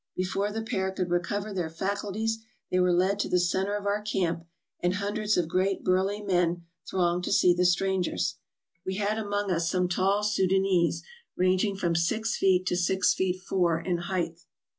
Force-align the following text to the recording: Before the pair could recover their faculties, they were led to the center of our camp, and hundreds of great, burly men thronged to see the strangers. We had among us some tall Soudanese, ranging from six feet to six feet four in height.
Before 0.15 0.51
the 0.51 0.63
pair 0.63 0.89
could 0.89 1.11
recover 1.11 1.53
their 1.53 1.69
faculties, 1.69 2.39
they 2.71 2.79
were 2.79 2.91
led 2.91 3.19
to 3.19 3.29
the 3.29 3.39
center 3.39 3.75
of 3.75 3.85
our 3.85 4.01
camp, 4.01 4.47
and 4.79 4.95
hundreds 4.95 5.37
of 5.37 5.47
great, 5.47 5.83
burly 5.83 6.21
men 6.23 6.65
thronged 6.89 7.23
to 7.25 7.31
see 7.31 7.53
the 7.53 7.65
strangers. 7.65 8.37
We 8.83 8.95
had 8.95 9.19
among 9.19 9.51
us 9.51 9.69
some 9.69 9.87
tall 9.87 10.23
Soudanese, 10.23 11.03
ranging 11.35 11.75
from 11.75 11.93
six 11.93 12.35
feet 12.35 12.65
to 12.65 12.75
six 12.75 13.13
feet 13.13 13.41
four 13.43 13.79
in 13.79 13.99
height. 13.99 14.39